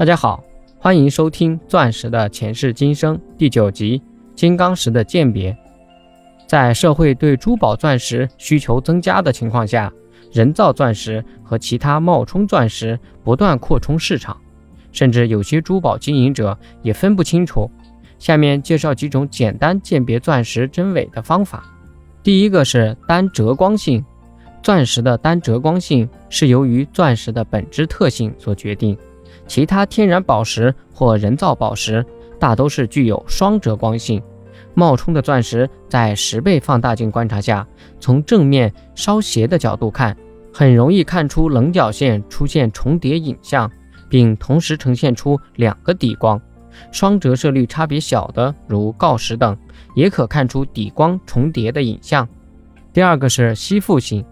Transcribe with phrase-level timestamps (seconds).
[0.00, 0.42] 大家好，
[0.78, 3.98] 欢迎收听《钻石的前世今生》第九集
[4.34, 5.52] 《金刚石的鉴别》。
[6.46, 9.92] 在社会对珠宝钻石需求增加的情况下，
[10.32, 14.34] 人造钻石和其他冒充钻石不断扩充市场，
[14.90, 17.70] 甚至有些珠宝经营者也分不清楚。
[18.18, 21.62] 下面介绍几种简单鉴别钻石真伪的方法。
[22.22, 24.02] 第一个是单折光性，
[24.62, 28.96] 钻石的单折光性是由于钻石的本质特性所决定。
[29.50, 32.06] 其他天然宝石或人造宝石
[32.38, 34.22] 大都是具有双折光性。
[34.74, 37.66] 冒充的钻石在十倍放大镜观察下，
[37.98, 40.16] 从正面稍斜的角度看，
[40.54, 43.68] 很容易看出棱角线出现重叠影像，
[44.08, 46.40] 并同时呈现出两个底光。
[46.92, 49.58] 双折射率差别小的，如锆石等，
[49.96, 52.28] 也可看出底光重叠的影像。
[52.92, 54.24] 第二个是吸附性，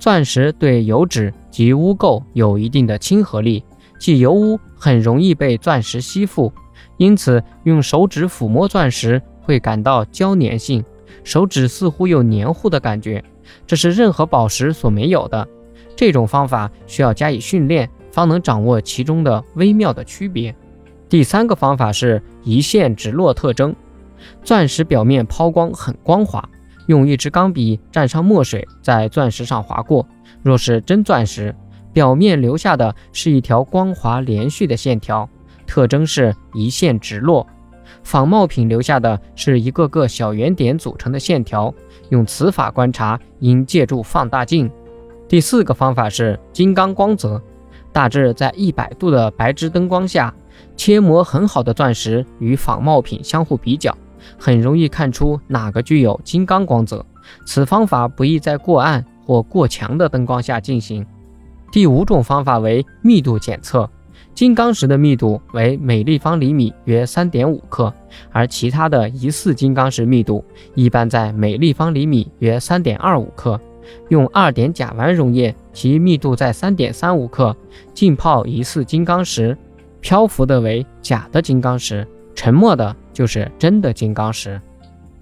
[0.00, 3.64] 钻石对油脂及污垢有一定的亲和力。
[3.98, 6.52] 即油污很容易被钻石吸附，
[6.96, 10.84] 因此用手指抚摸钻石会感到胶粘性，
[11.22, 13.24] 手指似乎有黏糊的感觉，
[13.66, 15.46] 这是任何宝石所没有的。
[15.96, 20.54] 这种方法需要加以训练，方能掌握其中的微妙的区别。
[21.08, 23.74] 第三个方法是一线直落特征，
[24.42, 26.48] 钻石表面抛光很光滑，
[26.86, 30.06] 用一支钢笔蘸上墨水在钻石上划过，
[30.42, 31.54] 若是真钻石。
[31.94, 35.26] 表面留下的是一条光滑连续的线条，
[35.66, 37.46] 特征是一线直落；
[38.02, 41.72] 仿冒品留下的是一个个小圆点组成的线条。
[42.10, 44.70] 用此法观察，应借助放大镜。
[45.28, 47.40] 第四个方法是金刚光泽，
[47.92, 50.34] 大致在一百度的白炽灯光下，
[50.76, 53.96] 切磨很好的钻石与仿冒品相互比较，
[54.36, 57.06] 很容易看出哪个具有金刚光泽。
[57.46, 61.06] 此方法不宜在过暗或过强的灯光下进行。
[61.74, 63.90] 第五种方法为密度检测，
[64.32, 67.92] 金刚石的密度为每立方厘米约三点五克，
[68.30, 70.44] 而其他的疑似金刚石密度
[70.76, 73.60] 一般在每立方厘米约三点二五克。
[74.08, 77.56] 用二碘甲烷溶液，其密度在三点三五克，
[77.92, 79.58] 浸泡疑似金刚石，
[80.00, 82.06] 漂浮的为假的金刚石，
[82.36, 84.60] 沉没的就是真的金刚石。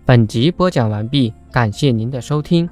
[0.05, 2.69] 本集播讲完毕，感谢您的收听。